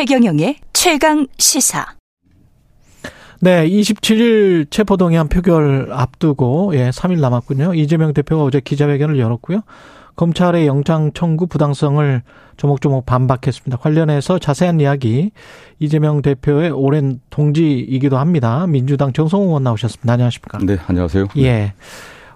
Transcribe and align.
최경영의 0.00 0.56
최강 0.72 1.26
시사. 1.36 1.84
네, 3.40 3.68
27일 3.68 4.70
체포동의안 4.70 5.28
표결 5.28 5.90
앞두고 5.92 6.72
예, 6.74 6.88
3일 6.88 7.20
남았군요. 7.20 7.74
이재명 7.74 8.14
대표가 8.14 8.44
어제 8.44 8.60
기자회견을 8.60 9.18
열었고요. 9.18 9.60
검찰의 10.16 10.66
영장 10.66 11.12
청구 11.12 11.48
부당성을 11.48 12.22
조목조목 12.56 13.04
반박했습니다. 13.04 13.76
관련해서 13.76 14.38
자세한 14.38 14.80
이야기 14.80 15.32
이재명 15.78 16.22
대표의 16.22 16.70
오랜 16.70 17.20
동지이기도 17.28 18.16
합니다. 18.16 18.66
민주당 18.66 19.12
정성호 19.12 19.48
의원 19.48 19.64
나오셨습니다. 19.64 20.10
안녕하십니까? 20.10 20.60
네, 20.64 20.78
안녕하세요. 20.86 21.26
예. 21.36 21.74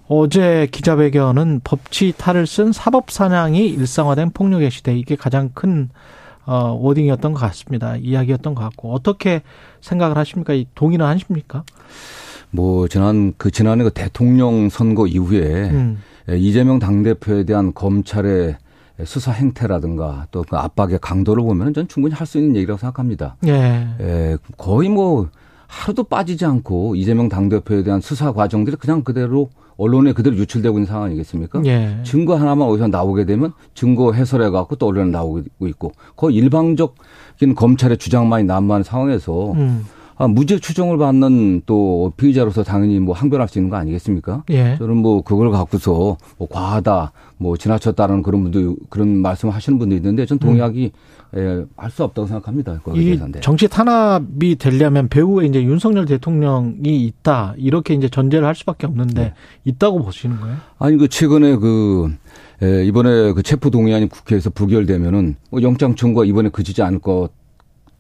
어제 0.06 0.69
기자회견은 0.70 1.62
법치 1.65 2.12
탈을 2.19 2.47
쓴 2.47 2.73
사법 2.73 3.11
사냥이 3.11 3.67
일상화된 3.69 4.33
폭력의 4.34 4.70
시대 4.70 4.95
이게 4.95 5.17
가장 5.17 5.48
큰 5.55 5.89
어, 6.47 6.73
워딩이었던 6.80 7.33
것 7.33 7.41
같습니다. 7.41 7.97
이야기였던 7.97 8.55
것 8.55 8.62
같고 8.62 8.93
어떻게 8.93 9.43
생각을 9.80 10.16
하십니까? 10.19 10.53
이 10.53 10.67
동의는 10.75 11.05
하십니까? 11.07 11.65
뭐 12.51 12.87
지난 12.89 13.33
그 13.37 13.51
지난해 13.51 13.83
그 13.84 13.91
대통령 13.91 14.69
선거 14.69 15.07
이후에 15.07 15.70
음. 15.70 16.03
이재명 16.30 16.79
당 16.79 17.03
대표에 17.03 17.45
대한 17.45 17.73
검찰의 17.75 18.57
수사 19.05 19.33
행태라든가 19.33 20.29
또 20.30 20.45
그 20.48 20.57
압박의 20.57 21.01
강도를 21.01 21.43
보면 21.43 21.75
전 21.75 21.89
충분히 21.89 22.15
할 22.15 22.27
수 22.27 22.39
있는 22.39 22.55
얘기라고 22.56 22.79
생각합니다. 22.79 23.37
예. 23.47 23.89
예. 24.01 24.37
거의 24.56 24.89
뭐 24.89 25.29
하루도 25.74 26.05
빠지지 26.05 26.45
않고 26.45 26.94
이재명 26.94 27.28
당대표에 27.28 27.83
대한 27.83 28.00
수사 28.00 28.33
과정들이 28.33 28.77
그냥 28.77 29.03
그대로 29.03 29.50
언론에 29.77 30.12
그대로 30.12 30.36
유출되고 30.36 30.78
있는 30.78 30.86
상황 30.86 31.05
아니겠습니까? 31.06 31.62
예. 31.66 31.98
증거 32.05 32.36
하나만 32.36 32.69
어디서 32.69 32.89
나오게 32.89 33.25
되면 33.25 33.53
증거 33.75 34.12
해설해 34.12 34.50
갖고 34.50 34.77
또 34.77 34.86
언론에 34.86 35.11
나오고 35.11 35.66
있고 35.66 35.92
거의 36.16 36.36
일방적인 36.36 37.55
검찰의 37.56 37.98
주장만이 37.98 38.44
난무하는 38.44 38.84
상황에서 38.84 39.53
음. 39.53 39.84
아, 40.17 40.29
무죄 40.29 40.59
추정을 40.59 40.98
받는 40.98 41.62
또 41.67 42.12
피의자로서 42.17 42.62
당연히 42.62 43.01
뭐 43.01 43.15
항변할 43.15 43.48
수 43.48 43.59
있는 43.59 43.70
거 43.70 43.77
아니겠습니까? 43.77 44.45
예. 44.51 44.77
저는 44.79 44.97
뭐 44.97 45.23
그걸 45.23 45.51
갖고서 45.51 46.17
뭐 46.39 46.48
과하다, 46.48 47.12
뭐 47.39 47.56
지나쳤다는 47.56 48.23
그런 48.23 48.43
분들 48.43 48.77
그런 48.91 49.19
말씀을 49.19 49.55
하시는 49.55 49.79
분도 49.79 49.95
있는데 49.97 50.27
전 50.27 50.39
동의하기 50.39 50.93
음. 50.95 51.15
예, 51.37 51.65
할수 51.77 52.05
없다고 52.05 52.29
생각합니다. 52.29 52.81
이 52.95 53.19
정치 53.41 53.67
탄압이 53.67 54.56
되려면 54.56 55.09
배후에 55.09 55.47
이제 55.47 55.62
윤석열 55.65 56.05
대통령이 56.05 57.05
있다 57.05 57.55
이렇게 57.56 57.95
이제 57.95 58.09
전제를 58.09 58.47
할 58.47 58.55
수밖에 58.55 58.87
없는데 58.87 59.21
네. 59.21 59.34
있다고 59.65 60.05
보시는 60.05 60.39
거예요? 60.41 60.56
아니 60.78 60.97
그 60.97 61.09
최근에 61.09 61.56
그 61.56 62.15
예, 62.62 62.84
이번에 62.84 63.33
그 63.33 63.43
체포 63.43 63.71
동의안이 63.71 64.09
국회에서 64.09 64.51
부결되면은 64.51 65.37
뭐 65.51 65.62
영장 65.62 65.97
청구가 65.97 66.25
이번에 66.25 66.51
그치지 66.51 66.83
않을 66.83 67.01
것 67.01 67.31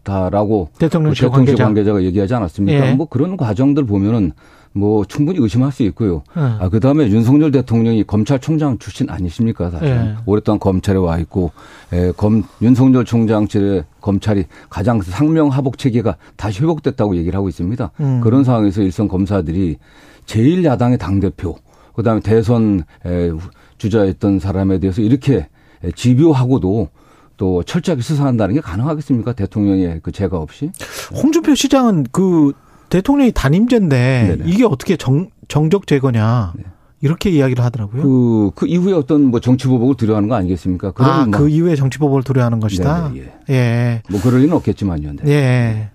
다라고 0.04 0.68
대통령실, 0.78 1.26
뭐 1.26 1.38
대통령실 1.38 1.64
관계자. 1.64 1.92
가 1.92 2.02
얘기하지 2.02 2.34
않았습니까? 2.34 2.90
예. 2.90 2.94
뭐 2.94 3.06
그런 3.06 3.36
과정들 3.36 3.84
보면은 3.86 4.32
뭐 4.76 5.04
충분히 5.04 5.38
의심할 5.40 5.72
수 5.72 5.82
있고요. 5.84 6.22
예. 6.36 6.40
아, 6.40 6.68
그 6.68 6.80
다음에 6.80 7.08
윤석열 7.08 7.50
대통령이 7.50 8.04
검찰총장 8.04 8.78
출신 8.78 9.08
아니십니까? 9.08 9.70
사실. 9.70 9.88
예. 9.88 10.14
오랫동안 10.26 10.58
검찰에 10.58 10.96
와 10.98 11.18
있고, 11.18 11.52
에, 11.92 12.08
예, 12.08 12.12
검, 12.16 12.42
윤석열 12.60 13.04
총장실의 13.04 13.84
검찰이 14.00 14.44
가장 14.68 15.00
상명하복 15.00 15.78
체계가 15.78 16.16
다시 16.36 16.62
회복됐다고 16.62 17.16
얘기를 17.16 17.36
하고 17.36 17.48
있습니다. 17.48 17.90
음. 18.00 18.20
그런 18.20 18.44
상황에서 18.44 18.82
일선 18.82 19.08
검사들이 19.08 19.78
제일 20.26 20.64
야당의 20.64 20.98
당 20.98 21.20
대표, 21.20 21.56
그 21.94 22.02
다음에 22.02 22.20
대선 22.20 22.82
에, 23.06 23.30
주자였던 23.78 24.40
사람에 24.40 24.80
대해서 24.80 25.02
이렇게 25.02 25.46
집요하고도 25.94 26.88
또 27.36 27.62
철저하게 27.62 28.02
수사한다는 28.02 28.54
게 28.54 28.60
가능하겠습니까? 28.60 29.32
대통령의 29.32 30.00
그 30.02 30.12
제가 30.12 30.38
없이. 30.38 30.70
홍준표 31.14 31.54
시장은 31.54 32.06
그 32.12 32.52
대통령이 32.90 33.32
단임제인데 33.32 34.36
네네. 34.38 34.50
이게 34.50 34.64
어떻게 34.64 34.96
정, 34.96 35.28
정적 35.48 35.86
제거냐. 35.86 36.52
네. 36.56 36.64
이렇게 37.00 37.28
이야기를 37.28 37.62
하더라고요. 37.62 38.02
그, 38.02 38.50
그 38.54 38.66
이후에 38.66 38.94
어떤 38.94 39.24
뭐 39.24 39.38
정치 39.40 39.66
보복을 39.68 39.94
두려워하는 39.96 40.28
거 40.28 40.36
아니겠습니까? 40.36 40.92
아, 40.96 41.26
뭐. 41.26 41.38
그 41.38 41.48
이후에 41.50 41.76
정치 41.76 41.98
보복을 41.98 42.22
두려워하는 42.22 42.60
것이다? 42.60 43.10
네네, 43.12 43.32
예. 43.50 43.54
예. 43.54 44.02
뭐 44.10 44.20
그럴 44.22 44.40
리는 44.40 44.54
없겠지만요. 44.56 45.12
네. 45.22 45.30
예. 45.30 45.90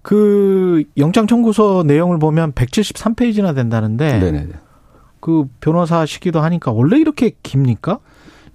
그 0.00 0.84
영장 0.96 1.26
청구서 1.26 1.84
내용을 1.86 2.18
보면 2.18 2.52
173페이지나 2.52 3.54
된다는데. 3.54 4.18
네네. 4.18 4.48
그 5.20 5.44
변호사 5.60 6.04
시기도 6.04 6.40
하니까 6.40 6.72
원래 6.72 6.98
이렇게 6.98 7.30
깁니까? 7.42 8.00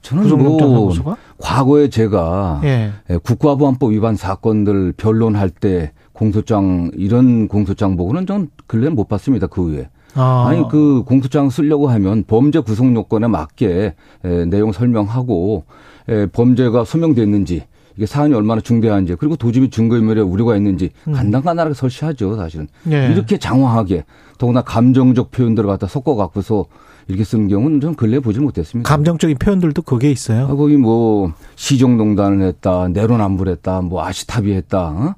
저는 0.08 0.38
뭐 0.38 1.16
과거에 1.38 1.90
제가 1.90 2.62
예. 2.64 2.92
예. 3.10 3.18
국가보안법 3.18 3.92
위반 3.92 4.16
사건들 4.16 4.94
변론할 4.96 5.50
때 5.50 5.92
공소장 6.14 6.90
이런 6.96 7.48
공소장 7.48 7.98
보고는 7.98 8.26
전 8.26 8.50
근래는 8.68 8.96
못 8.96 9.08
봤습니다. 9.10 9.48
그 9.48 9.64
후에. 9.64 9.90
아. 10.16 10.48
아니 10.48 10.68
그 10.70 11.04
공소장 11.06 11.50
쓰려고 11.50 11.90
하면 11.90 12.24
범죄 12.26 12.60
구성 12.60 12.96
요건에 12.96 13.28
맞게 13.28 13.96
에, 14.24 14.46
내용 14.46 14.72
설명하고 14.72 15.66
에, 16.08 16.26
범죄가 16.28 16.86
소명됐는지 16.86 17.66
이게 17.98 18.06
사안이 18.06 18.34
얼마나 18.34 18.62
중대한지 18.62 19.16
그리고 19.16 19.36
도주미 19.36 19.70
증거인멸에 19.70 20.22
우려가 20.22 20.56
있는지 20.56 20.92
음. 21.08 21.14
간단간단하게 21.14 21.74
설치하죠 21.74 22.36
사실은 22.36 22.68
예. 22.90 23.12
이렇게 23.12 23.38
장황하게 23.38 24.06
더구나 24.38 24.62
감정적 24.62 25.32
표현들을 25.32 25.68
갖다 25.68 25.88
섞어 25.88 26.16
갖고서 26.16 26.66
이렇게 27.08 27.24
쓴 27.24 27.48
경우는 27.48 27.82
좀 27.82 27.96
근래 27.96 28.20
보질 28.20 28.42
못했습니다. 28.42 28.88
감정적인 28.88 29.38
표현들도 29.38 29.82
그게 29.84 30.12
있어요. 30.12 30.46
아, 30.46 30.56
거기 30.56 30.78
뭐 30.78 31.34
시종농단을 31.56 32.46
했다, 32.46 32.88
내로남불 32.90 33.48
했다, 33.50 33.82
뭐 33.82 34.04
아시타비 34.04 34.54
했다. 34.54 34.90
어? 34.90 35.16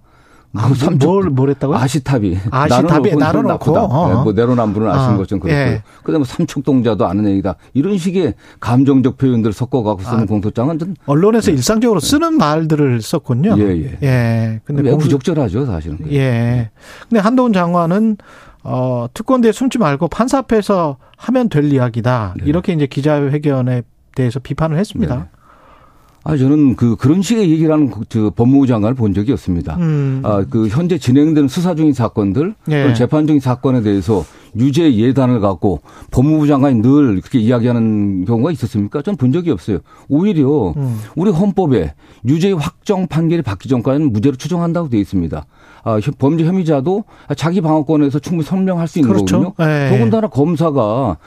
뭐 0.51 0.63
아, 0.63 0.89
뭘, 0.99 1.29
뭘 1.29 1.49
했다고요? 1.51 1.77
아시타비. 1.77 2.37
아시타비 2.49 3.15
나로 3.15 3.43
놓고. 3.43 3.77
어. 3.77 4.07
네, 4.07 4.13
뭐 4.23 4.33
내로남불은 4.33 4.89
아시는 4.89 5.13
어. 5.13 5.17
것좀 5.17 5.39
그렇고. 5.39 5.55
예. 5.55 5.83
그 6.03 6.11
다음에 6.11 6.25
삼축동자도 6.25 7.05
아는 7.05 7.29
얘기다. 7.29 7.55
이런 7.75 7.99
식의 7.99 8.33
감정적 8.59 9.17
표현들을 9.17 9.53
섞어갖고 9.53 10.01
쓰는 10.01 10.23
아, 10.23 10.25
공소장은 10.25 10.79
좀. 10.79 10.95
언론에서 11.05 11.51
네. 11.51 11.57
일상적으로 11.57 11.99
쓰는 11.99 12.37
말들을 12.37 12.99
썼군요. 13.01 13.57
예, 13.59 13.63
예. 13.63 13.97
예. 14.01 14.61
근데 14.63 14.81
왜 14.81 14.97
부적절하죠, 14.97 15.67
사실은. 15.67 15.99
예. 16.11 16.71
근데 17.07 17.19
한동훈 17.19 17.53
장관은 17.53 18.17
어, 18.63 19.07
특권대에 19.13 19.51
숨지 19.51 19.77
말고 19.77 20.07
판사 20.09 20.39
앞에서 20.39 20.97
하면 21.17 21.49
될 21.49 21.71
이야기다. 21.71 22.35
네. 22.37 22.43
이렇게 22.45 22.73
이제 22.73 22.87
기자회견에 22.87 23.83
대해서 24.15 24.39
비판을 24.39 24.77
했습니다. 24.77 25.15
네. 25.15 25.23
아, 26.25 26.35
저는 26.35 26.75
그, 26.75 26.97
그런 26.97 27.21
식의 27.21 27.49
얘기를 27.49 27.71
하는 27.73 27.89
그, 27.89 28.29
법무부 28.31 28.67
장관을 28.67 28.93
본 28.93 29.13
적이 29.13 29.31
없습니다. 29.31 29.77
음. 29.77 30.21
아, 30.25 30.43
그, 30.49 30.67
현재 30.67 30.97
진행되는 30.97 31.47
수사 31.47 31.75
중인 31.75 31.93
사건들, 31.93 32.55
예. 32.69 32.93
재판 32.93 33.25
중인 33.25 33.39
사건에 33.39 33.81
대해서 33.81 34.25
유죄 34.57 34.93
예단을 34.93 35.39
갖고 35.39 35.79
법무부 36.11 36.45
장관이 36.47 36.81
늘 36.81 37.21
그렇게 37.21 37.39
이야기하는 37.39 38.25
경우가 38.25 38.51
있었습니까? 38.51 39.01
전 39.01 39.15
본 39.15 39.31
적이 39.31 39.51
없어요. 39.51 39.79
오히려 40.09 40.73
음. 40.75 40.99
우리 41.15 41.31
헌법에 41.31 41.93
유죄 42.25 42.51
확정 42.51 43.07
판결이 43.07 43.41
받기 43.41 43.69
전까지는 43.69 44.11
무죄로 44.11 44.35
추정한다고 44.35 44.89
되어 44.89 44.99
있습니다. 44.99 45.45
아, 45.83 45.99
범죄 46.17 46.45
혐의자도 46.45 47.03
자기 47.35 47.61
방어권에서 47.61 48.19
충분히 48.19 48.45
설명할 48.45 48.87
수 48.87 48.99
있는 48.99 49.13
그렇죠. 49.13 49.41
거거든요. 49.41 49.65
네. 49.65 49.89
더군다나 49.89 50.27
검사가 50.27 51.17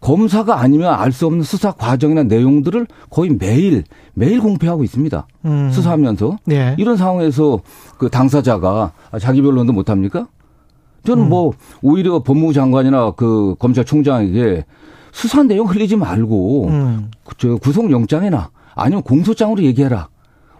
검사가 0.00 0.60
아니면 0.60 0.92
알 0.94 1.12
수 1.12 1.26
없는 1.26 1.42
수사 1.42 1.70
과정이나 1.70 2.24
내용들을 2.24 2.86
거의 3.08 3.30
매일 3.38 3.84
매일 4.14 4.40
공표하고 4.40 4.82
있습니다. 4.82 5.26
음. 5.44 5.70
수사하면서 5.70 6.38
네. 6.44 6.74
이런 6.78 6.96
상황에서 6.96 7.60
그 7.98 8.08
당사자가 8.08 8.92
자기 9.20 9.40
변론도 9.42 9.72
못 9.72 9.90
합니까? 9.90 10.26
저는 11.04 11.24
음. 11.24 11.28
뭐 11.28 11.52
오히려 11.82 12.22
법무부 12.22 12.52
장관이나 12.52 13.12
그 13.12 13.54
검찰총장에게 13.58 14.64
수사 15.12 15.42
내용 15.42 15.68
흘리지 15.68 15.96
말고 15.96 16.66
음. 16.68 17.10
저 17.38 17.56
구속영장이나 17.56 18.50
아니면 18.74 19.02
공소장으로 19.02 19.62
얘기해라. 19.62 20.08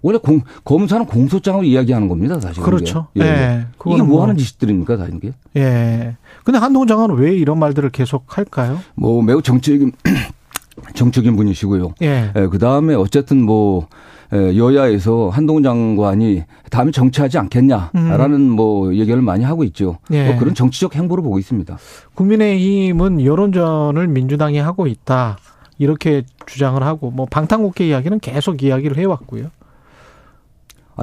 원래 0.02 0.18
공, 0.18 0.42
검사는 0.64 1.04
공소장으로 1.06 1.64
이야기하는 1.64 2.08
겁니다, 2.08 2.38
사실. 2.40 2.62
그렇죠. 2.62 3.06
예. 3.16 3.22
예. 3.22 3.66
이게 3.86 4.02
뭐 4.02 4.22
하는 4.22 4.36
짓들입니까, 4.36 4.96
사실 4.96 5.14
이게? 5.14 5.32
예. 5.56 6.16
근데 6.44 6.58
한동훈 6.58 6.88
장관은 6.88 7.16
왜 7.16 7.34
이런 7.34 7.58
말들을 7.58 7.90
계속 7.90 8.36
할까요? 8.36 8.78
뭐 8.94 9.22
매우 9.22 9.40
정치적인 9.40 9.92
정적인 10.94 11.36
분이시고요. 11.36 11.94
예. 12.02 12.32
예. 12.34 12.46
그 12.48 12.58
다음에 12.58 12.94
어쨌든 12.94 13.42
뭐 13.42 13.86
예, 14.34 14.56
여야에서 14.56 15.28
한동훈 15.28 15.62
장관이 15.62 16.44
다음에 16.70 16.90
정치하지 16.90 17.38
않겠냐라는 17.38 18.34
음. 18.34 18.50
뭐 18.50 18.94
얘기를 18.94 19.20
많이 19.20 19.44
하고 19.44 19.62
있죠. 19.64 19.98
예. 20.10 20.28
뭐 20.28 20.38
그런 20.38 20.54
정치적 20.54 20.96
행보를 20.96 21.22
보고 21.22 21.38
있습니다. 21.38 21.76
국민의힘은 22.14 23.24
여론전을 23.24 24.08
민주당이 24.08 24.58
하고 24.58 24.86
있다. 24.86 25.36
이렇게 25.78 26.22
주장을 26.46 26.82
하고 26.82 27.10
뭐 27.10 27.26
방탄국회 27.26 27.88
이야기는 27.88 28.20
계속 28.20 28.62
이야기를 28.62 28.96
해왔고요. 28.96 29.50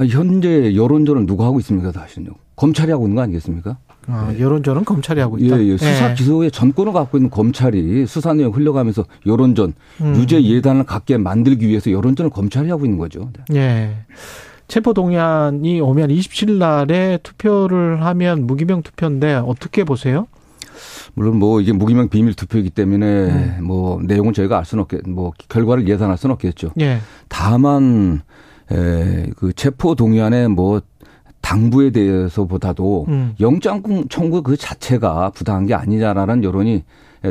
아, 0.00 0.04
현재 0.06 0.74
여론전을 0.74 1.26
누가 1.26 1.44
하고 1.44 1.60
있습니까, 1.60 1.92
사실은요? 1.92 2.30
검찰이 2.56 2.90
하고 2.90 3.04
있는 3.04 3.16
거 3.16 3.22
아니겠습니까? 3.22 3.76
아, 4.06 4.32
네. 4.32 4.40
여론전은 4.40 4.86
검찰이 4.86 5.20
하고 5.20 5.36
있다. 5.36 5.60
예, 5.60 5.66
예. 5.66 5.76
수사 5.76 6.10
예. 6.10 6.14
기소의 6.14 6.50
전권을 6.50 6.94
갖고 6.94 7.18
있는 7.18 7.28
검찰이 7.28 8.06
수사 8.06 8.32
내용 8.32 8.54
흘려가면서 8.54 9.04
여론전 9.26 9.74
음. 10.00 10.16
유죄 10.16 10.42
예단을 10.42 10.84
갖게 10.84 11.18
만들기 11.18 11.68
위해서 11.68 11.90
여론전을 11.90 12.30
검찰이 12.30 12.70
하고 12.70 12.86
있는 12.86 12.96
거죠. 12.98 13.28
네. 13.50 13.58
예. 13.58 13.96
체포 14.68 14.94
동의안이 14.94 15.82
오면 15.82 16.08
27일 16.08 16.52
날에 16.52 17.18
투표를 17.22 18.02
하면 18.02 18.46
무기명 18.46 18.82
투표인데 18.82 19.34
어떻게 19.34 19.84
보세요? 19.84 20.26
물론 21.12 21.38
뭐 21.38 21.60
이게 21.60 21.72
무기명 21.72 22.08
비밀 22.08 22.32
투표이기 22.32 22.70
때문에 22.70 23.06
음. 23.58 23.64
뭐 23.64 24.00
내용은 24.02 24.32
저희가 24.32 24.56
알 24.56 24.64
수는 24.64 24.82
없겠, 24.82 25.02
뭐 25.06 25.32
결과를 25.50 25.86
예상할 25.86 26.16
수는 26.16 26.32
없겠죠. 26.32 26.70
예. 26.80 27.00
다만 27.28 28.22
에 28.70 29.30
그 29.36 29.52
체포 29.52 29.94
동의안에 29.94 30.48
뭐 30.48 30.80
당부에 31.40 31.90
대해서보다도 31.90 33.06
음. 33.08 33.34
영장 33.40 33.82
청구 34.08 34.42
그 34.42 34.56
자체가 34.56 35.30
부당한 35.30 35.66
게 35.66 35.74
아니냐라는 35.74 36.44
여론이 36.44 36.84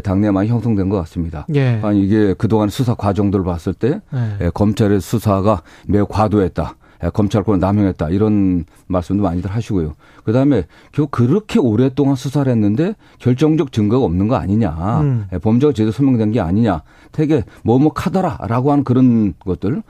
당내 0.04 0.32
많이 0.32 0.50
형성된 0.50 0.90
것 0.90 0.98
같습니다. 0.98 1.46
예. 1.56 1.80
아니 1.84 2.04
이게 2.04 2.34
그동안 2.34 2.70
수사 2.70 2.94
과정들을 2.96 3.44
봤을 3.44 3.74
때 3.74 4.02
예. 4.42 4.50
검찰의 4.54 5.02
수사가 5.02 5.62
매우 5.88 6.06
과도했다. 6.08 6.76
검찰권을 7.14 7.60
남용했다 7.60 8.10
이런 8.10 8.66
말씀도 8.88 9.24
많이들 9.24 9.50
하시고요. 9.52 9.96
그다음에 10.24 10.66
결국 10.92 11.12
그렇게 11.12 11.60
오랫동안 11.60 12.16
수사를 12.16 12.52
했는데 12.52 12.96
결정적 13.20 13.72
증거가 13.72 14.06
없는 14.06 14.28
거 14.28 14.36
아니냐, 14.36 15.02
음. 15.02 15.28
범죄가 15.42 15.74
제대로 15.74 15.92
소명된 15.92 16.32
게 16.32 16.40
아니냐, 16.40 16.84
되게 17.12 17.44
뭐뭐하더라라고 17.64 18.72
하는 18.72 18.84
그런 18.84 19.34
것들. 19.40 19.82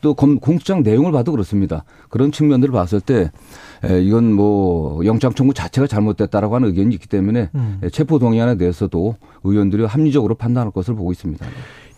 또 0.00 0.14
공수장 0.14 0.82
내용을 0.82 1.10
봐도 1.10 1.32
그렇습니다. 1.32 1.84
그런 2.08 2.30
측면들을 2.30 2.72
봤을 2.72 3.00
때 3.00 3.30
이건 3.82 4.32
뭐 4.32 5.04
영장 5.04 5.34
청구 5.34 5.54
자체가 5.54 5.88
잘못됐다라고 5.88 6.54
하는 6.54 6.68
의견이 6.68 6.94
있기 6.94 7.08
때문에 7.08 7.50
음. 7.54 7.80
체포 7.92 8.18
동의안에 8.18 8.56
대해서도 8.56 9.16
의원들이 9.42 9.84
합리적으로 9.84 10.36
판단할 10.36 10.70
것을 10.70 10.94
보고 10.94 11.10
있습니다. 11.10 11.44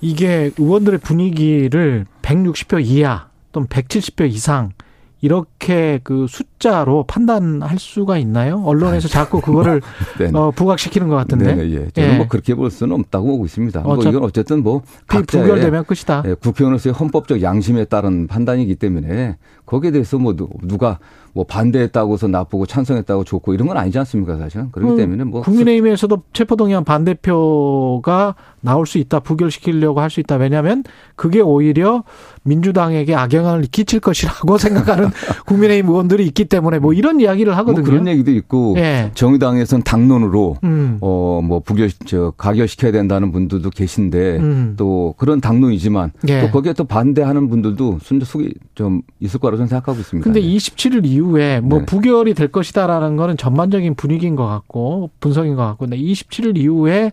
이게 0.00 0.50
의원들의 0.58 1.00
분위기를 1.00 2.06
160표 2.22 2.84
이하 2.84 3.27
또는 3.52 3.68
170표 3.68 4.28
이상 4.30 4.72
이렇게 5.20 5.98
그 6.04 6.26
숫자로 6.28 7.04
판단할 7.04 7.78
수가 7.78 8.18
있나요? 8.18 8.62
언론에서 8.64 9.08
자꾸 9.08 9.40
그거를 9.40 9.80
어, 10.34 10.52
부각시키는 10.52 11.08
것 11.08 11.16
같은데. 11.16 11.54
네, 11.54 11.70
예. 11.72 11.90
저는 11.90 12.12
예. 12.12 12.16
뭐 12.18 12.28
그렇게 12.28 12.54
볼 12.54 12.70
수는 12.70 12.94
없다고 12.94 13.26
보고 13.26 13.44
있습니다. 13.44 13.80
뭐 13.80 13.96
이건 13.96 14.22
어쨌든 14.22 14.62
뭐 14.62 14.82
부결되면 15.08 15.84
끝이다. 15.84 16.22
예, 16.26 16.34
국회의원으로서의 16.34 16.94
헌법적 16.94 17.42
양심에 17.42 17.86
따른 17.86 18.28
판단이기 18.28 18.76
때문에 18.76 19.36
거기에 19.68 19.90
대해서 19.90 20.18
뭐 20.18 20.34
누가 20.62 20.98
뭐 21.34 21.44
반대했다고서 21.44 22.28
나쁘고 22.28 22.66
찬성했다고 22.66 23.24
좋고 23.24 23.54
이런 23.54 23.68
건 23.68 23.76
아니지 23.76 23.98
않습니까 23.98 24.36
사실은 24.38 24.70
그렇기 24.72 24.94
음, 24.94 24.96
때문에 24.96 25.24
뭐 25.24 25.42
국민의힘에서도 25.42 26.22
체포동의안 26.32 26.84
반대표가 26.84 28.34
나올 28.60 28.86
수 28.86 28.98
있다 28.98 29.20
부결시키려고 29.20 30.00
할 30.00 30.08
수 30.08 30.20
있다 30.20 30.36
왜냐하면 30.36 30.84
그게 31.16 31.40
오히려 31.40 32.02
민주당에게 32.44 33.14
악영향을 33.14 33.62
끼칠 33.70 34.00
것이라고 34.00 34.56
생각하는 34.58 35.10
국민의힘 35.46 35.90
의원들이 35.90 36.24
있기 36.26 36.46
때문에 36.46 36.78
뭐 36.78 36.94
이런 36.94 37.20
이야기를 37.20 37.56
하거든요. 37.58 37.82
뭐 37.82 37.90
그런 37.90 38.08
얘기도 38.08 38.30
있고 38.30 38.74
예. 38.78 39.10
정의당에서는 39.14 39.84
당론으로 39.84 40.56
음. 40.64 40.96
어뭐 41.00 41.60
부결 41.60 41.90
저 42.06 42.32
가결시켜야 42.38 42.90
된다는 42.90 43.32
분들도 43.32 43.68
계신데 43.68 44.36
음. 44.38 44.74
또 44.78 45.14
그런 45.18 45.40
당론이지만 45.42 46.12
예. 46.28 46.40
또 46.40 46.50
거기에 46.50 46.72
또 46.72 46.84
반대하는 46.84 47.50
분들도 47.50 47.98
순 48.02 48.18
속이 48.20 48.54
좀 48.74 49.02
있을 49.20 49.40
거라고 49.40 49.57
저는 49.58 49.68
생각하고 49.68 49.98
있습니다. 50.00 50.24
근데 50.24 50.40
27일 50.40 51.04
이후에 51.04 51.60
뭐 51.60 51.80
네. 51.80 51.84
부결이 51.84 52.34
될 52.34 52.48
것이다라는 52.48 53.16
거는 53.16 53.36
전반적인 53.36 53.94
분위기인 53.96 54.36
것 54.36 54.46
같고 54.46 55.10
분석인 55.20 55.56
것 55.56 55.62
같고 55.62 55.86
근데 55.86 55.96
27일 55.98 56.56
이후에 56.56 57.12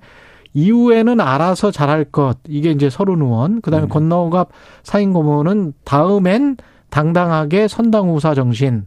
이후에는 0.53 1.19
알아서 1.19 1.71
잘할 1.71 2.05
것 2.05 2.37
이게 2.47 2.71
이제 2.71 2.89
서른 2.89 3.21
의원 3.21 3.61
그다음에 3.61 3.87
네. 3.87 3.89
권노갑 3.89 4.49
사인 4.83 5.11
고문은 5.11 5.73
다음엔 5.83 6.57
당당하게 6.89 7.67
선당 7.67 8.09
후사 8.09 8.33
정신 8.35 8.85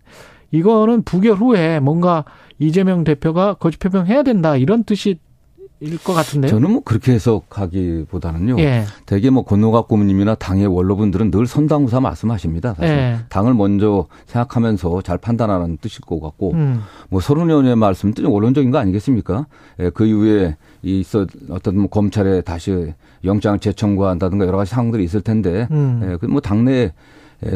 이거는 0.51 1.03
부결 1.03 1.35
후에 1.35 1.81
뭔가 1.81 2.25
이재명 2.59 3.05
대표가 3.05 3.55
거짓 3.55 3.79
표명해야 3.79 4.23
된다 4.23 4.57
이런 4.57 4.85
뜻이 4.85 5.11
일 5.11 5.19
것 6.03 6.13
같은데요. 6.13 6.51
저는 6.51 6.73
뭐 6.73 6.83
그렇게 6.85 7.13
해석하기보다는요. 7.13 8.59
예. 8.59 8.85
대개 9.07 9.31
뭐 9.31 9.45
권노갑 9.45 9.87
고문님이나 9.89 10.35
당의 10.35 10.67
원로분들은 10.67 11.31
늘 11.31 11.47
선당후사 11.47 12.01
말씀하십니다. 12.01 12.75
사실 12.75 12.97
예. 12.97 13.19
당을 13.29 13.55
먼저 13.55 14.07
생각하면서 14.27 15.03
잘 15.03 15.19
판단하는 15.19 15.79
뜻일 15.81 16.01
것 16.03 16.21
같고 16.21 16.53
음. 16.55 16.83
뭐 17.09 17.21
서른 17.21 17.49
의원의 17.49 17.77
말씀도 17.77 18.23
좀 18.23 18.33
원론적인 18.33 18.71
거 18.71 18.79
아니겠습니까? 18.79 19.47
예, 19.81 19.91
그 19.91 20.05
이후에 20.05 20.57
있어 20.83 21.27
어떤 21.51 21.79
뭐 21.79 21.89
검찰에 21.89 22.41
다시 22.41 22.93
영장 23.25 23.61
재청구한다든가 23.61 24.47
여러 24.47 24.59
가지 24.59 24.71
상황들이 24.73 25.05
있을 25.05 25.21
텐데 25.21 25.69
음. 25.71 26.01
예, 26.05 26.17
그뭐 26.17 26.41
당내 26.41 26.93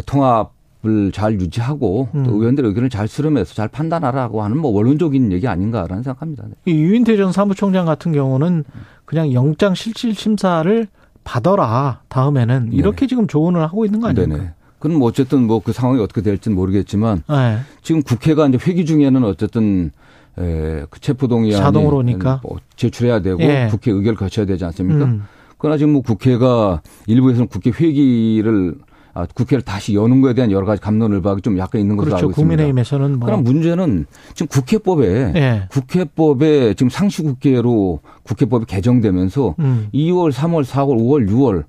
통합 0.07 0.53
을잘 0.85 1.35
유지하고 1.35 2.09
음. 2.15 2.25
또 2.25 2.33
의원들의 2.33 2.69
의견을 2.69 2.91
잘 2.91 3.07
수렴해서 3.07 3.55
잘 3.55 3.69
판단하라고 3.69 4.43
하는 4.43 4.59
뭐 4.59 4.73
원론적인 4.73 5.31
얘기 5.33 5.47
아닌가라는 5.47 6.03
생각합니다. 6.03 6.45
네. 6.49 6.55
이 6.65 6.75
유인태 6.75 7.17
전 7.17 7.31
사무총장 7.33 7.87
같은 7.87 8.13
경우는 8.13 8.65
그냥 9.05 9.33
영장 9.33 9.75
실질 9.75 10.15
심사를 10.15 10.87
받아라 11.25 12.01
다음에는 12.09 12.71
네. 12.71 12.77
이렇게 12.77 13.07
지금 13.07 13.27
조언을 13.27 13.63
하고 13.63 13.85
있는 13.85 14.01
거 14.01 14.09
아닙니까? 14.09 14.37
네네. 14.37 14.51
그럼 14.81 14.99
뭐 14.99 15.09
어쨌든 15.09 15.47
뭐 15.47 15.61
그 15.61 15.73
상황이 15.73 16.01
어떻게 16.01 16.21
될지는 16.23 16.57
모르겠지만 16.57 17.23
네. 17.29 17.59
지금 17.83 18.03
국회가 18.03 18.47
이제 18.49 18.59
회기 18.67 18.85
중에는 18.85 19.23
어쨌든 19.25 19.93
에, 20.39 20.85
그 20.91 20.99
체포동의안 20.99 21.63
자동으로 21.63 21.99
오니까 21.99 22.41
뭐 22.43 22.59
제출해야 22.75 23.21
되고 23.21 23.41
예. 23.43 23.69
국회 23.71 23.93
의결을 23.93 24.17
거쳐야 24.17 24.47
되지 24.47 24.65
않습니까? 24.65 25.05
음. 25.05 25.23
그러나 25.59 25.77
지금 25.77 25.93
뭐 25.93 26.03
국회가 26.03 26.81
일부에서는 27.07 27.47
국회 27.47 27.71
회기를 27.71 28.75
아, 28.81 28.92
국회를 29.35 29.63
다시 29.63 29.95
여는 29.95 30.21
거에 30.21 30.35
대한 30.35 30.51
여러 30.51 30.65
가지 30.65 30.81
감론을박이 30.81 31.43
좀 31.43 31.59
약간 31.59 31.81
있는 31.81 31.97
것으로 31.97 32.11
그렇죠. 32.11 32.27
알고 32.27 32.31
있습니다. 32.31 32.49
국민의힘에서는 32.49 33.19
뭐. 33.19 33.27
그럼 33.27 33.45
문제는 33.45 34.07
지금 34.35 34.47
국회법에 34.49 35.33
네. 35.33 35.69
국회법에 35.71 36.75
지금 36.75 36.89
상시국회로 36.89 38.01
국회법이 38.23 38.67
개정되면서 38.67 39.55
음. 39.59 39.89
2월, 39.93 40.33
3월, 40.33 40.65
4월, 40.65 40.97
5월, 40.99 41.29
6월 41.31 41.65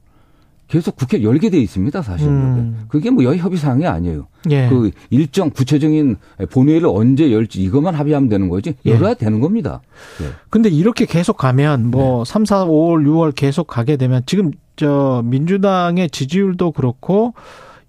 계속 0.68 0.96
국회 0.96 1.22
열게 1.22 1.50
돼 1.50 1.60
있습니다, 1.60 2.02
사실은. 2.02 2.32
음. 2.32 2.86
그게 2.88 3.12
뭐 3.12 3.24
여의 3.24 3.38
협의 3.38 3.60
사항이 3.60 3.86
아니에요. 3.86 4.28
예. 4.50 4.68
그 4.70 4.90
일정 5.12 5.52
구체적인 5.52 6.16
본회의를 6.50 6.88
언제 6.88 7.32
열지 7.32 7.62
이것만 7.62 7.94
합의하면 7.94 8.28
되는 8.30 8.50
거지 8.50 8.74
예. 8.86 8.92
열어야 8.92 9.12
예. 9.12 9.16
되는 9.16 9.40
겁니다. 9.40 9.82
예. 10.24 10.30
근데 10.50 10.70
이렇게 10.70 11.06
계속 11.06 11.38
가면 11.38 11.92
뭐 11.92 12.24
네. 12.24 12.32
3, 12.32 12.46
4, 12.46 12.66
5월, 12.66 13.06
6월 13.06 13.36
계속 13.36 13.68
가게 13.68 13.98
되면 13.98 14.24
지금 14.26 14.52
저 14.76 15.22
민주당의 15.26 16.10
지지율도 16.10 16.72
그렇고 16.72 17.34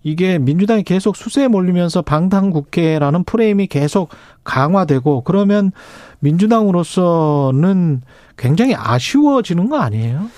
이게 0.03 0.39
민주당이 0.39 0.83
계속 0.83 1.17
수세에 1.17 1.49
몰리면서 1.49 2.03
방탄 2.03 2.51
국회라는 2.51 3.25
프레임이 3.25 3.67
계속 3.69 4.11
강화되고 4.45 5.23
그러면 5.23 5.73
민주당으로서는 6.21 8.03
굉장히 8.37 8.75
아쉬워지는 8.77 9.71
거 9.71 9.79
아니에요? 9.79 10.29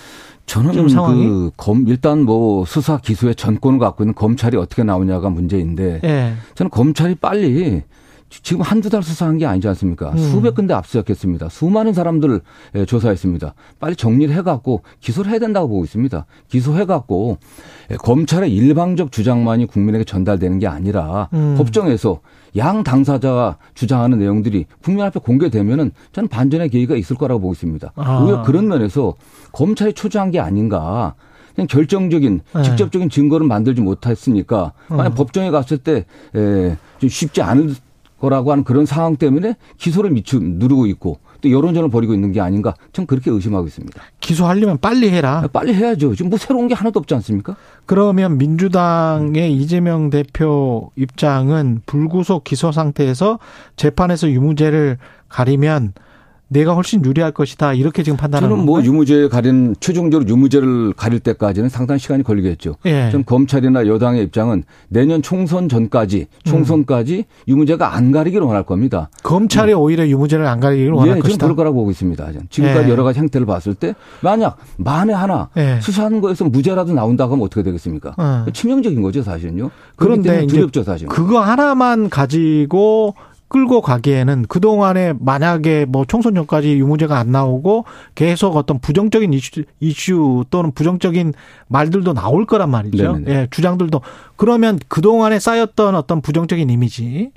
저는 0.46 0.86
그 0.86 1.50
검, 1.56 1.88
일단 1.88 2.22
뭐 2.22 2.64
수사 2.64 2.98
기소의 2.98 3.34
전권을 3.34 3.80
갖고 3.80 4.04
있는 4.04 4.14
검찰이 4.14 4.56
어떻게 4.56 4.84
나오냐가 4.84 5.28
문제인데 5.28 6.00
예. 6.04 6.34
저는 6.54 6.70
검찰이 6.70 7.16
빨리 7.16 7.82
지금 8.28 8.62
한두 8.62 8.90
달 8.90 9.02
수사한 9.02 9.38
게 9.38 9.46
아니지 9.46 9.68
않습니까? 9.68 10.10
음. 10.10 10.18
수백 10.18 10.54
군데 10.54 10.74
압수수색했습니다. 10.74 11.48
수많은 11.48 11.92
사람들 11.92 12.30
을 12.30 12.86
조사했습니다. 12.86 13.54
빨리 13.78 13.94
정리를 13.94 14.34
해갖고 14.36 14.82
기소를 15.00 15.30
해야 15.30 15.38
된다고 15.38 15.68
보고 15.68 15.84
있습니다. 15.84 16.26
기소해갖고 16.48 17.38
검찰의 17.98 18.52
일방적 18.52 19.12
주장만이 19.12 19.66
국민에게 19.66 20.04
전달되는 20.04 20.58
게 20.58 20.66
아니라 20.66 21.28
음. 21.32 21.54
법정에서 21.56 22.20
양 22.56 22.82
당사자가 22.82 23.58
주장하는 23.74 24.18
내용들이 24.18 24.66
국민 24.82 25.04
앞에 25.04 25.20
공개되면은 25.20 25.92
저는 26.12 26.28
반전의 26.28 26.70
계기가 26.70 26.96
있을 26.96 27.16
거라고 27.16 27.40
보고 27.40 27.52
있습니다. 27.52 27.92
아. 27.94 28.20
오히려 28.22 28.42
그런 28.42 28.66
면에서 28.66 29.14
검찰이 29.52 29.92
초조한 29.92 30.30
게 30.30 30.40
아닌가. 30.40 31.14
그냥 31.54 31.68
결정적인 31.68 32.40
네. 32.54 32.62
직접적인 32.62 33.08
증거를 33.08 33.46
만들지 33.46 33.80
못했으니까 33.80 34.72
만약 34.88 35.08
음. 35.08 35.14
법정에 35.14 35.50
갔을 35.50 35.78
때 35.78 36.04
에, 36.34 36.76
좀 36.98 37.08
쉽지 37.08 37.40
않을 37.40 37.74
거라고 38.20 38.52
하는 38.52 38.64
그런 38.64 38.86
상황 38.86 39.16
때문에 39.16 39.56
기소를 39.78 40.10
미추 40.10 40.40
누르고 40.40 40.86
있고 40.86 41.18
또 41.40 41.50
여론전을 41.50 41.90
벌이고 41.90 42.14
있는 42.14 42.32
게 42.32 42.40
아닌가 42.40 42.74
전 42.92 43.06
그렇게 43.06 43.30
의심하고 43.30 43.66
있습니다. 43.66 44.00
기소하려면 44.20 44.78
빨리 44.78 45.10
해라. 45.10 45.42
아, 45.44 45.48
빨리 45.48 45.74
해야죠. 45.74 46.14
지금 46.14 46.30
뭐 46.30 46.38
새로운 46.38 46.68
게 46.68 46.74
하나도 46.74 46.98
없지 47.00 47.14
않습니까? 47.14 47.56
그러면 47.84 48.38
민주당의 48.38 49.54
이재명 49.54 50.10
대표 50.10 50.90
입장은 50.96 51.82
불구속 51.86 52.44
기소 52.44 52.72
상태에서 52.72 53.38
재판에서 53.76 54.30
유무죄를 54.30 54.98
가리면 55.28 55.92
내가 56.48 56.74
훨씬 56.74 57.04
유리할 57.04 57.32
것이다 57.32 57.74
이렇게 57.74 58.02
지금 58.02 58.16
판단하는 58.16 58.48
저는 58.48 58.66
뭐 58.66 58.82
유무죄 58.82 59.28
가린 59.28 59.74
최종적으로 59.80 60.28
유무죄를 60.28 60.92
가릴 60.92 61.18
때까지는 61.20 61.68
상당히 61.68 61.98
시간이 61.98 62.22
걸리겠죠. 62.22 62.76
예. 62.86 63.10
좀 63.10 63.24
검찰이나 63.24 63.86
여당의 63.86 64.22
입장은 64.24 64.62
내년 64.88 65.22
총선 65.22 65.68
전까지 65.68 66.26
총선까지 66.44 67.16
음. 67.18 67.24
유무죄가 67.48 67.94
안 67.94 68.12
가리기를 68.12 68.46
원할 68.46 68.62
겁니다. 68.62 69.10
검찰이 69.24 69.72
음. 69.72 69.80
오히려 69.80 70.06
유무죄를 70.06 70.46
안 70.46 70.60
가리기를 70.60 70.92
원할 70.92 71.16
예, 71.16 71.20
것이다. 71.20 71.38
저는 71.38 71.54
그럴 71.54 71.56
거라고 71.56 71.76
보고 71.76 71.90
있습니다. 71.90 72.28
지금까지 72.48 72.86
예. 72.86 72.92
여러 72.92 73.02
가지 73.02 73.18
행태를 73.18 73.46
봤을 73.46 73.74
때 73.74 73.94
만약 74.20 74.56
만에 74.76 75.12
하나 75.12 75.48
예. 75.56 75.80
수사하는 75.80 76.20
거에서 76.20 76.44
무죄라도 76.44 76.92
나온다고 76.92 77.32
하면 77.32 77.44
어떻게 77.44 77.64
되겠습니까? 77.64 78.14
예. 78.46 78.52
치명적인 78.52 79.02
거죠 79.02 79.22
사실은요. 79.22 79.70
그런데 79.96 80.46
두렵죠 80.46 80.84
사실. 80.84 81.08
그거 81.08 81.40
하나만 81.40 82.08
가지고 82.08 83.14
끌고 83.48 83.80
가기에는 83.80 84.46
그동안에 84.48 85.14
만약에 85.20 85.84
뭐 85.84 86.04
총선 86.04 86.34
전까지 86.34 86.78
유무죄가 86.78 87.16
안 87.18 87.30
나오고 87.30 87.84
계속 88.14 88.56
어떤 88.56 88.78
부정적인 88.80 89.32
이슈, 89.32 89.62
이슈 89.80 90.44
또는 90.50 90.72
부정적인 90.72 91.32
말들도 91.68 92.12
나올 92.12 92.44
거란 92.46 92.70
말이죠. 92.70 93.18
네네. 93.18 93.32
예, 93.32 93.46
주장들도. 93.50 94.00
그러면 94.36 94.78
그동안에 94.88 95.38
쌓였던 95.38 95.94
어떤 95.94 96.20
부정적인 96.20 96.68
이미지 96.70 97.30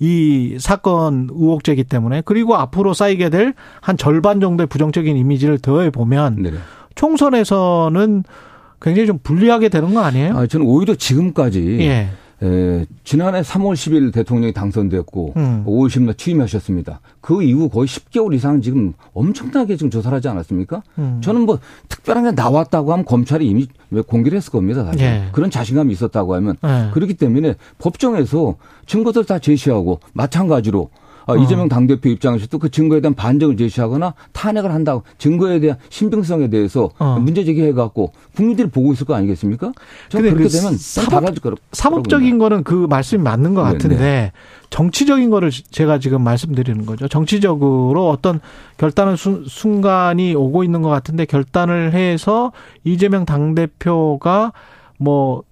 이 0.00 0.56
사건 0.58 1.28
의혹제기 1.30 1.84
때문에 1.84 2.22
그리고 2.24 2.56
앞으로 2.56 2.92
쌓이게 2.92 3.30
될 3.30 3.54
한 3.80 3.96
절반 3.96 4.40
정도의 4.40 4.66
부정적인 4.66 5.16
이미지를 5.16 5.58
더해 5.58 5.90
보면 5.90 6.60
총선에서는 6.96 8.24
굉장히 8.80 9.06
좀 9.06 9.18
불리하게 9.22 9.68
되는 9.68 9.94
거 9.94 10.00
아니에요? 10.00 10.36
아, 10.36 10.46
저는 10.46 10.66
오히려 10.66 10.94
지금까지 10.96 11.78
예. 11.82 12.08
에, 12.42 12.86
지난해 13.04 13.40
3월 13.42 13.74
10일 13.74 14.12
대통령이 14.12 14.52
당선됐고 14.52 15.34
음. 15.36 15.64
5월 15.66 15.88
10일 15.88 16.18
취임하셨습니다. 16.18 17.00
그 17.20 17.42
이후 17.42 17.68
거의 17.68 17.86
10개월 17.86 18.34
이상 18.34 18.60
지금 18.60 18.94
엄청나게 19.14 19.76
지금 19.76 19.90
조사를 19.90 20.14
하지 20.16 20.28
않았습니까? 20.28 20.82
음. 20.98 21.20
저는 21.22 21.42
뭐 21.42 21.58
특별한 21.88 22.24
게 22.24 22.30
나왔다고 22.32 22.92
하면 22.92 23.04
검찰이 23.04 23.46
이미 23.46 23.68
공개를 24.06 24.36
했을 24.36 24.50
겁니다. 24.50 24.84
사실. 24.84 25.00
예. 25.02 25.28
그런 25.32 25.50
자신감이 25.50 25.92
있었다고 25.92 26.34
하면. 26.34 26.56
예. 26.64 26.90
그렇기 26.92 27.14
때문에 27.14 27.54
법정에서 27.78 28.56
증거들 28.86 29.24
다 29.24 29.38
제시하고 29.38 30.00
마찬가지로 30.12 30.90
아, 30.92 31.02
어. 31.26 31.36
이재명 31.36 31.68
당대표 31.68 32.08
입장에서도 32.08 32.58
그 32.58 32.70
증거에 32.70 33.00
대한 33.00 33.14
반증을 33.14 33.56
제시하거나 33.56 34.14
탄핵을 34.32 34.72
한다고 34.72 35.02
증거에 35.18 35.60
대한 35.60 35.78
신빙성에 35.88 36.48
대해서 36.48 36.90
어. 36.98 37.18
문제 37.20 37.44
제기해갖고 37.44 38.12
국민들이 38.34 38.68
보고 38.68 38.92
있을 38.92 39.06
거 39.06 39.14
아니겠습니까? 39.14 39.72
저는 40.08 40.30
그렇게 40.30 40.44
그 40.44 40.50
되면 40.50 40.76
사법, 40.76 41.24
사법적인 41.72 42.38
거는 42.38 42.64
그 42.64 42.86
말씀이 42.88 43.22
맞는 43.22 43.54
것 43.54 43.64
네, 43.64 43.72
같은데 43.72 43.96
네. 43.96 44.32
정치적인 44.70 45.28
거를 45.30 45.50
제가 45.50 45.98
지금 45.98 46.22
말씀드리는 46.22 46.86
거죠. 46.86 47.06
정치적으로 47.06 48.08
어떤 48.08 48.40
결단을 48.78 49.16
수, 49.16 49.44
순간이 49.46 50.34
오고 50.34 50.64
있는 50.64 50.80
것 50.80 50.88
같은데 50.88 51.26
결단을 51.26 51.92
해서 51.92 52.52
이재명 52.84 53.26
당대표가 53.26 54.52
뭐 54.98 55.42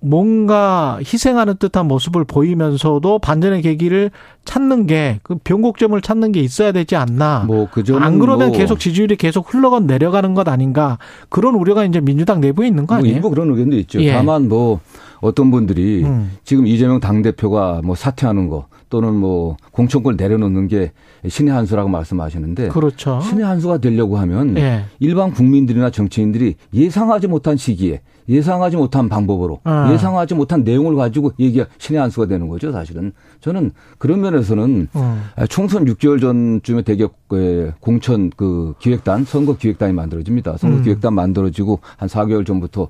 뭔가 0.00 0.98
희생하는 1.00 1.56
듯한 1.58 1.86
모습을 1.86 2.24
보이면서도 2.24 3.18
반전의 3.18 3.62
계기를 3.62 4.10
찾는 4.44 4.86
게 4.86 5.20
그 5.22 5.36
변곡점을 5.44 6.00
찾는 6.00 6.32
게 6.32 6.40
있어야 6.40 6.72
되지 6.72 6.96
않나. 6.96 7.44
뭐그 7.46 7.84
안 8.00 8.18
그러면 8.18 8.48
뭐 8.48 8.56
계속 8.56 8.78
지지율이 8.80 9.16
계속 9.16 9.52
흘러가 9.52 9.80
내려가는 9.80 10.34
것 10.34 10.48
아닌가. 10.48 10.98
그런 11.28 11.54
우려가 11.54 11.84
이제 11.84 12.00
민주당 12.00 12.40
내부에 12.40 12.66
있는 12.66 12.86
거뭐 12.86 12.98
아니에요? 12.98 13.12
뭐 13.12 13.16
일부 13.16 13.30
그런 13.30 13.50
의견도 13.50 13.76
있죠. 13.78 14.00
예. 14.02 14.12
다만 14.12 14.48
뭐 14.48 14.80
어떤 15.20 15.50
분들이 15.50 16.02
음. 16.04 16.32
지금 16.44 16.66
이재명 16.66 16.98
당 17.00 17.22
대표가 17.22 17.80
뭐 17.84 17.94
사퇴하는 17.94 18.48
거 18.48 18.66
또는 18.88 19.14
뭐 19.14 19.56
공천권 19.70 20.16
내려놓는 20.16 20.66
게 20.68 20.92
신의 21.28 21.52
한 21.52 21.66
수라고 21.66 21.88
말씀하시는데 21.88 22.68
그렇죠. 22.68 23.20
신의 23.20 23.44
한 23.44 23.60
수가 23.60 23.78
되려고 23.78 24.16
하면 24.18 24.56
예. 24.56 24.84
일반 24.98 25.32
국민들이나 25.32 25.90
정치인들이 25.90 26.56
예상하지 26.74 27.28
못한 27.28 27.56
시기에 27.56 28.00
예상하지 28.30 28.76
못한 28.76 29.08
방법으로 29.08 29.60
아. 29.64 29.92
예상하지 29.92 30.34
못한 30.34 30.62
내용을 30.62 30.94
가지고 30.94 31.32
얘기가 31.38 31.66
신의 31.78 32.00
한 32.00 32.10
수가 32.10 32.26
되는 32.26 32.48
거죠, 32.48 32.72
사실은. 32.72 33.12
저는 33.40 33.72
그런 33.98 34.20
면에서는 34.20 34.88
어. 34.94 35.22
총선 35.48 35.84
6개월 35.84 36.20
전쯤에 36.20 36.82
대격 36.82 37.16
공천 37.80 38.30
그 38.36 38.74
기획단, 38.78 39.24
선거 39.24 39.56
기획단이 39.56 39.92
만들어집니다. 39.92 40.56
선거 40.56 40.78
음. 40.78 40.82
기획단 40.82 41.12
만들어지고 41.12 41.80
한 41.96 42.08
4개월 42.08 42.46
전부터 42.46 42.88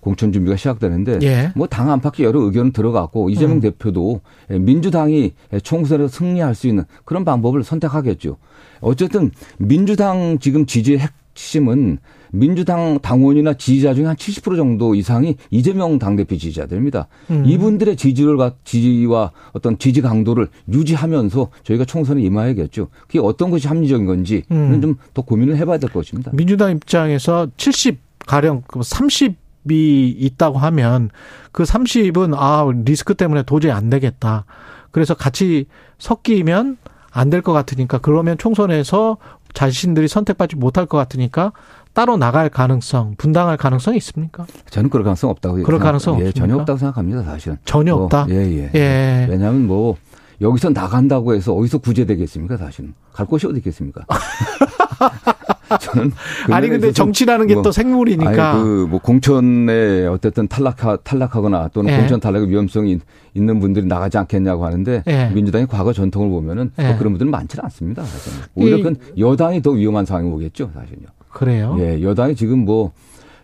공천 0.00 0.32
준비가 0.32 0.56
시작되는데 0.56 1.18
예. 1.22 1.52
뭐당 1.54 1.90
안팎의 1.90 2.24
여러 2.26 2.40
의견은 2.40 2.72
들어갔고 2.72 3.30
이재명 3.30 3.56
음. 3.56 3.60
대표도 3.60 4.20
민주당이 4.48 5.34
총선에서 5.62 6.08
승리할 6.08 6.54
수 6.54 6.66
있는 6.66 6.84
그런 7.04 7.24
방법을 7.24 7.62
선택하겠죠. 7.62 8.36
어쨌든 8.80 9.30
민주당 9.58 10.38
지금 10.40 10.66
지지의 10.66 11.00
핵심은 11.34 11.98
민주당 12.32 12.98
당원이나 13.00 13.54
지지자 13.54 13.94
중에 13.94 14.06
한 14.06 14.16
70% 14.16 14.56
정도 14.56 14.94
이상이 14.94 15.36
이재명 15.50 15.98
당대표 15.98 16.36
지지자들입니다. 16.36 17.08
음. 17.30 17.44
이분들의 17.46 17.96
지지를 17.96 18.36
지지와 18.64 19.32
어떤 19.52 19.78
지지 19.78 20.00
강도를 20.00 20.48
유지하면서 20.72 21.48
저희가 21.64 21.84
총선에 21.84 22.22
임하야겠죠. 22.22 22.88
그게 23.06 23.18
어떤 23.18 23.50
것이 23.50 23.68
합리적인 23.68 24.06
건지는 24.06 24.42
음. 24.50 24.80
좀더 24.80 25.22
고민을 25.22 25.56
해봐야 25.56 25.78
될 25.78 25.90
것입니다. 25.90 26.30
민주당 26.34 26.70
입장에서 26.72 27.48
70 27.56 27.98
가령 28.26 28.62
30이 28.62 29.34
그 29.68 29.74
있다고 29.74 30.58
하면 30.58 31.10
그 31.52 31.64
30은 31.64 32.34
아 32.36 32.66
리스크 32.84 33.14
때문에 33.14 33.42
도저히 33.42 33.72
안 33.72 33.90
되겠다. 33.90 34.44
그래서 34.90 35.14
같이 35.14 35.66
섞이면 35.98 36.78
안 37.12 37.30
될 37.30 37.42
것 37.42 37.52
같으니까 37.52 37.98
그러면 37.98 38.38
총선에서 38.38 39.18
자신들이 39.52 40.06
선택받지 40.08 40.56
못할 40.56 40.86
것 40.86 40.96
같으니까 40.96 41.52
따로 41.92 42.16
나갈 42.16 42.48
가능성, 42.48 43.14
분당할 43.18 43.56
가능성이 43.56 43.96
있습니까? 43.98 44.46
저는 44.70 44.90
그럴 44.90 45.04
가능성 45.04 45.30
없다고 45.30 45.62
그럴 45.62 45.80
가능성 45.80 46.20
예, 46.20 46.32
전혀 46.32 46.56
없다고 46.56 46.78
생각합니다, 46.78 47.22
사실은. 47.22 47.56
전혀 47.64 47.94
뭐, 47.94 48.04
없다. 48.04 48.26
예, 48.30 48.34
예. 48.34 48.70
예. 48.74 49.26
왜냐하면 49.28 49.66
뭐 49.66 49.96
여기서 50.40 50.70
나간다고 50.70 51.34
해서 51.34 51.52
어디서 51.52 51.78
구제되겠습니까, 51.78 52.56
사실은? 52.56 52.94
갈 53.12 53.26
곳이 53.26 53.46
어디 53.46 53.58
있겠습니까? 53.58 54.04
저는 55.78 56.10
아니 56.50 56.68
근데 56.68 56.90
정치라는 56.90 57.46
게또 57.46 57.62
뭐, 57.62 57.72
생물이니까 57.72 58.62
그뭐 58.62 58.98
공천에 58.98 60.06
어쨌든 60.06 60.48
탈락하 60.48 60.96
탈락하거나 60.96 61.68
또는 61.68 61.92
예. 61.92 61.98
공천 61.98 62.18
탈락의 62.18 62.48
위험성이 62.48 62.98
있는 63.34 63.60
분들이 63.60 63.86
나가지 63.86 64.18
않겠냐고 64.18 64.64
하는데 64.64 65.04
예. 65.06 65.30
민주당의 65.32 65.68
과거 65.68 65.92
전통을 65.92 66.28
보면은 66.30 66.72
예. 66.78 66.88
뭐 66.88 66.98
그런 66.98 67.12
분들은 67.12 67.30
많지는 67.30 67.64
않습니다. 67.64 68.02
사실은. 68.02 68.38
오히려 68.56 68.78
그건 68.78 68.96
여당이 69.16 69.62
더 69.62 69.70
위험한 69.70 70.06
상황이 70.06 70.28
오겠죠, 70.28 70.70
사실은요. 70.74 71.06
그래요? 71.32 71.76
예, 71.80 72.02
여당이 72.02 72.34
지금 72.36 72.64
뭐, 72.64 72.92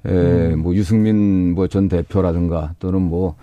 에, 0.05 0.11
음. 0.11 0.61
뭐 0.61 0.75
유승민 0.75 1.55
뭐 1.55 1.67
전 1.69 1.89
대표라든가 1.89 2.75
또는 2.79 3.03
뭐 3.03 3.35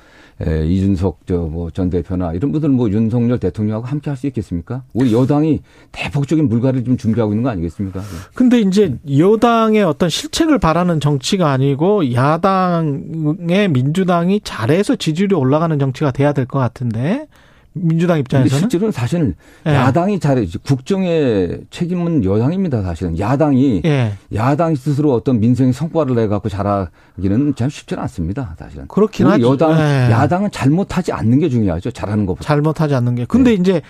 에, 0.41 0.65
이준석 0.65 1.27
저뭐전 1.27 1.89
대표나 1.91 2.33
이런 2.33 2.51
분들은 2.51 2.73
뭐 2.73 2.89
윤석열 2.89 3.37
대통령하고 3.39 3.85
함께 3.85 4.09
할 4.09 4.17
수 4.17 4.25
있겠습니까? 4.27 4.83
우리 4.93 5.13
여당이 5.13 5.61
대폭적인 5.91 6.49
물갈이를 6.49 6.83
좀 6.85 6.97
준비하고 6.97 7.31
있는 7.33 7.43
거 7.43 7.49
아니겠습니까? 7.49 8.01
근데 8.33 8.59
이제 8.59 8.97
여당의 9.17 9.83
어떤 9.83 10.09
실책을 10.09 10.57
바라는 10.57 10.99
정치가 10.99 11.51
아니고 11.51 12.13
야당의 12.13 13.69
민주당이 13.69 14.41
잘해서 14.43 14.95
지지율이 14.95 15.35
올라가는 15.35 15.77
정치가 15.79 16.11
돼야 16.11 16.33
될 16.33 16.45
것 16.45 16.59
같은데 16.59 17.27
민주당 17.73 18.19
입장에서는 18.19 18.59
실제로는 18.61 18.91
사실은 18.91 19.35
예. 19.65 19.71
야당이 19.71 20.19
잘해 20.19 20.45
국정의 20.63 21.61
책임은 21.69 22.23
여당입니다. 22.23 22.81
사실은 22.83 23.17
야당이 23.17 23.81
예. 23.85 24.13
야당이 24.33 24.75
스스로 24.75 25.13
어떤 25.13 25.39
민생의 25.39 25.73
성과를 25.73 26.15
내 26.15 26.27
갖고 26.27 26.49
잘하기는 26.49 27.55
참 27.55 27.69
쉽지는 27.69 28.03
않습니다. 28.03 28.55
사실은 28.57 28.87
그렇긴 28.87 29.27
하죠. 29.27 29.51
여당 29.51 29.71
예. 29.79 30.11
야당은 30.11 30.51
잘못하지 30.51 31.11
않는 31.11 31.39
게 31.39 31.49
중요하죠. 31.49 31.91
잘하는 31.91 32.25
것보다 32.25 32.45
잘못하지 32.47 32.95
않는 32.95 33.15
게. 33.15 33.25
근데 33.25 33.51
예. 33.51 33.55
이제 33.55 33.81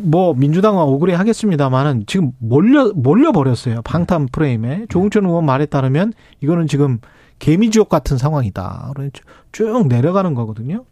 뭐 0.00 0.32
민주당은 0.34 0.80
억울해 0.80 1.14
하겠습니다만은 1.14 2.04
지금 2.06 2.32
몰려 2.38 2.92
몰려 2.94 3.32
버렸어요. 3.32 3.82
방탄 3.82 4.26
프레임에 4.26 4.86
조홍천 4.88 5.26
의원 5.26 5.44
말에 5.44 5.66
따르면 5.66 6.12
이거는 6.40 6.66
지금 6.66 6.98
개미 7.38 7.70
지옥 7.70 7.88
같은 7.88 8.16
상황이다. 8.16 8.92
쭉 9.50 9.88
내려가는 9.88 10.34
거거든요. 10.34 10.84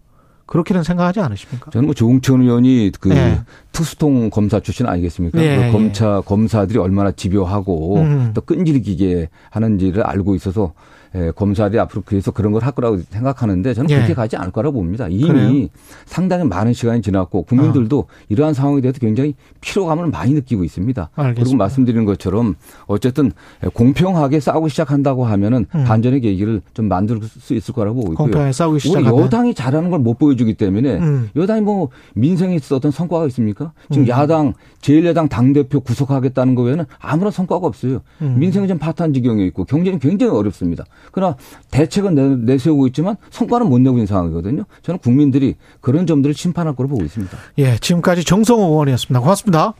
그렇게는 0.50 0.82
생각하지 0.82 1.20
않으십니까? 1.20 1.70
저는 1.70 1.86
뭐 1.86 1.94
조홍천 1.94 2.42
의원이 2.42 2.90
그 3.00 3.08
네. 3.08 3.40
투수통 3.70 4.30
검사 4.30 4.58
출신 4.58 4.84
아니겠습니까? 4.86 5.38
네. 5.38 5.66
그 5.66 5.72
검사 5.72 6.20
검사들이 6.22 6.76
얼마나 6.80 7.12
집요하고 7.12 7.98
음. 7.98 8.30
또 8.34 8.40
끈질기게 8.40 9.28
하는지를 9.50 10.02
알고 10.02 10.34
있어서 10.34 10.72
예, 11.14 11.32
검사들이 11.34 11.78
앞으로 11.80 12.02
그래서 12.06 12.30
그런 12.30 12.52
걸 12.52 12.60
할 12.60 12.72
거라고 12.72 12.98
생각하는데 13.08 13.72
저는 13.74 13.88
그렇게 13.88 14.10
예. 14.10 14.14
가지 14.14 14.36
않을 14.36 14.52
거라고 14.52 14.74
봅니다. 14.74 15.08
이미 15.08 15.26
그래요? 15.26 15.66
상당히 16.04 16.44
많은 16.44 16.72
시간이 16.74 17.00
지났고 17.02 17.42
국민들도 17.44 17.98
어. 18.00 18.06
이러한 18.28 18.52
상황에 18.54 18.80
대해서 18.82 18.98
굉장히 18.98 19.34
피로감을 19.62 20.08
많이 20.08 20.34
느끼고 20.34 20.62
있습니다. 20.62 21.10
알겠습니다. 21.14 21.42
그리고 21.42 21.56
말씀드리는 21.56 22.04
것처럼 22.04 22.54
어쨌든 22.86 23.32
공평하게 23.74 24.40
싸우고 24.40 24.68
시작한다고 24.68 25.24
하면은 25.24 25.66
음. 25.74 25.84
반전의 25.84 26.20
계기를 26.20 26.60
좀 26.74 26.88
만들 26.88 27.20
수 27.22 27.54
있을 27.54 27.72
거라고 27.74 28.00
보고 28.00 28.12
있고요. 28.12 28.24
공평하게 28.26 28.52
싸우기 28.52 28.80
시작 28.80 28.98
우리 29.00 29.06
여당이 29.22 29.54
잘하는 29.54 29.90
걸 29.90 30.00
못 30.00 30.18
보여주기 30.18 30.54
때문에 30.54 30.96
음. 30.98 31.28
여당이 31.36 31.60
뭐 31.60 31.88
민생에 32.14 32.54
있어 32.56 32.76
어떤 32.76 32.90
성과가 32.90 33.26
있습니까? 33.26 33.72
지금 33.90 34.04
음. 34.04 34.08
야당 34.08 34.54
제1야당 34.80 35.28
당대표 35.28 35.80
구속하겠다는 35.80 36.54
거 36.54 36.62
외에는 36.62 36.84
아무런 36.98 37.30
성과가 37.32 37.66
없어요. 37.66 38.00
음. 38.22 38.36
민생은 38.38 38.66
좀 38.68 38.78
파탄 38.78 39.12
지경에 39.12 39.44
있고 39.46 39.64
경제는 39.64 39.98
굉장히 39.98 40.32
어렵습니다. 40.32 40.84
그러나 41.12 41.36
대책은 41.70 42.44
내 42.44 42.58
세우고 42.58 42.86
있지만 42.88 43.16
성과는 43.30 43.68
못 43.68 43.78
내고 43.78 43.96
있는 43.96 44.06
상황이거든요. 44.06 44.64
저는 44.82 44.98
국민들이 44.98 45.56
그런 45.80 46.06
점들을 46.06 46.34
심판할 46.34 46.74
거로 46.74 46.88
보고 46.88 47.04
있습니다. 47.04 47.36
예, 47.58 47.76
지금까지 47.78 48.24
정성호 48.24 48.64
의원이었습니다. 48.64 49.20
고맙습니다. 49.20 49.74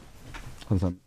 감사합니다. 0.69 0.99